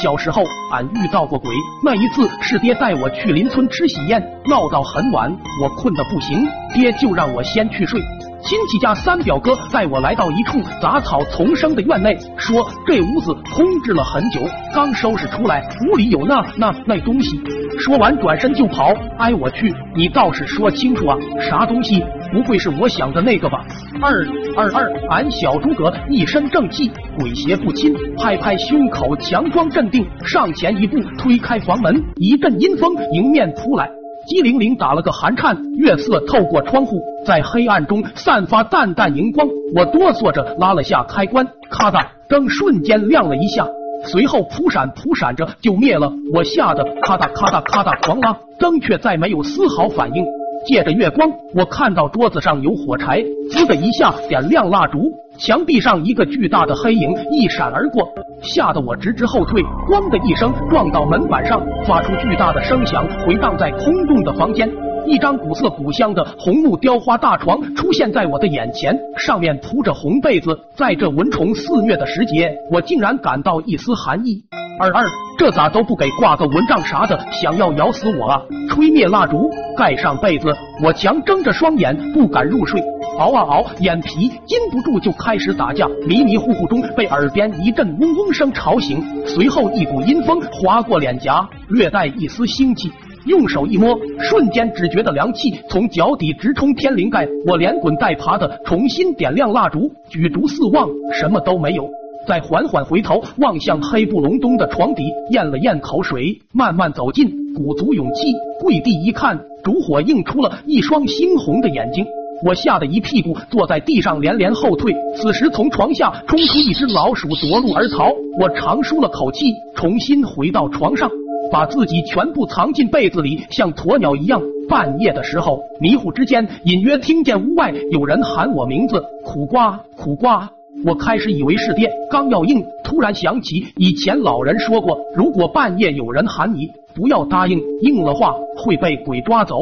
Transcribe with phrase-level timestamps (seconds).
[0.00, 1.50] 小时候俺遇到过鬼，
[1.82, 5.28] 那一次是爹带我去邻村吃喜宴，闹到很晚，
[5.60, 8.00] 我困得不行，爹就让我先去睡。
[8.40, 14.40] 亲戚家三表哥带我来到一处杂草丛生的院内，说这屋子空置了很久，
[14.72, 17.42] 刚收拾出来，屋里有那那那东西。
[17.80, 21.16] 说完转身就跑，哎我去，你倒是说清楚啊，
[21.50, 22.00] 啥东西？
[22.32, 23.64] 不会是我想的那个吧？
[24.00, 24.12] 二
[24.54, 33.90] 二二，俺小诸葛一身正气，鬼邪不侵，拍拍胸口，强装镇定，上前一步，推开房门，一阵阴风迎面扑来。
[34.26, 39.48] 机灵灵打了个寒颤，月色透过窗户，在黑暗中散发淡淡荧光。
[39.74, 43.66] 我哆嗦着拉了下开关，咔嗒，灯瞬间亮了一下，
[44.04, 46.12] 随后扑闪扑闪着就灭了。
[46.34, 50.24] 我吓得咔嗒咔嗒咔嗒狂拉，灯却再没有丝毫反应。
[50.68, 55.10] 借着月光，我看到桌子上有火柴，滋的一下点亮蜡烛。
[55.38, 58.06] 墙壁上一个巨大的黑影一闪而过，
[58.42, 64.70] 吓得我直直后退，咣的一声撞到门板上，发出巨大的声响，回荡在空洞的房间。
[65.06, 70.54] 一张古色古香的红木雕花大床出现在我的眼前，上面铺着红被子。
[70.76, 74.44] 在这蚊虫肆虐的时节，我竟然感到一丝寒意。
[74.80, 75.04] 二二，
[75.36, 77.18] 这咋都不给挂个蚊帐啥的？
[77.32, 78.42] 想要咬死我啊！
[78.68, 82.80] 吹灭蜡烛，盖上被子，我强睁着双眼，不敢入睡。
[83.18, 92.92] 熬啊熬，眼皮禁不住就开始打架，迷迷糊糊中被耳边一阵嗡嗡声吵醒，随后一股阴风划过脸颊，略带一丝腥气。
[93.26, 101.90] 用手一摸，瞬间只觉得凉气从脚底直冲天灵盖，我连滚带爬的重新点亮蜡烛，举烛四望，什么都没有。
[102.28, 112.04] 再缓缓回头望向黑布隆冬的床底，咽了咽口水，慢慢走近，鼓足勇气跪地一看，烛火映出了一双猩红的眼睛。
[112.44, 114.94] 我吓得一屁股坐在地上，连连后退。
[115.16, 118.12] 此时从床下冲出一只老鼠，夺路而逃。
[118.38, 121.10] 我长舒了口气，重新回到床上，
[121.50, 124.42] 把自己全部藏进被子里，像鸵鸟一样。
[124.68, 130.50] 半夜的时候，迷糊之间隐约听见屋外有人喊我名字：“苦瓜，苦瓜。”
[130.84, 139.56] 我开始以为是爹，刚要应，突然想起以前老人说过，如果半夜有人喊你，不要答应，应了话会被鬼抓走。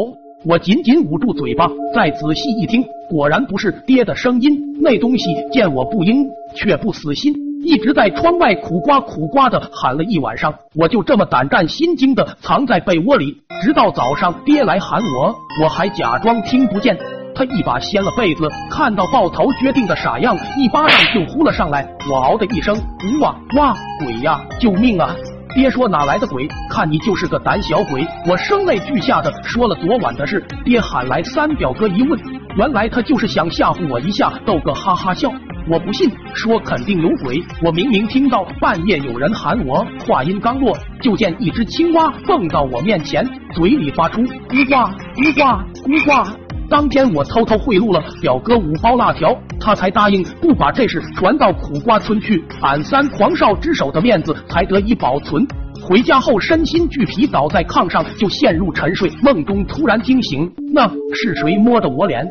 [0.44, 4.52] 我紧紧捂住嘴巴，再仔细一听，果然不是爹的声音。
[4.80, 7.32] 那东西见我不应，却不死心，
[7.64, 10.54] 一直在窗外苦瓜苦瓜的喊了一晚上。
[10.74, 15.34] 我就这么胆战心惊的藏在被窝里，直到早上爹来喊我，
[15.64, 17.15] 我还假装听不见。
[17.36, 21.86] 他一把掀了被子，看到抱头决定的傻样，一巴掌就呼了上来。
[22.10, 25.14] 我嗷的一声，呜哇哇，鬼呀，救命啊！
[25.54, 26.48] 爹说哪来的鬼？
[26.70, 28.06] 看你就是个胆小鬼！
[28.26, 30.42] 我声泪俱下的说了昨晚的事。
[30.64, 32.18] 爹喊来三表哥一问，
[32.56, 35.30] 原来他就是想吓唬我一下，逗个哈哈笑。
[35.68, 37.42] 我不信，说肯定有鬼。
[37.62, 44.74] 我明明听到半夜有人喊我，话音刚落，就见一只青蛙蹦到我面前，嘴里发出咕呱
[45.16, 46.45] 咕呱咕呱。
[46.68, 55.46] 当天我偷偷贿赂了表哥五包辣条，他才答应不把这事传到苦瓜村去，俺三狂少之首的面子才得以保存。
[55.88, 62.26] 回家后身心俱疲，倒在炕上就陷入沉睡，梦中突然惊醒，那是谁摸的我脸？